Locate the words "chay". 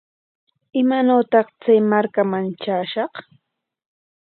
1.61-1.79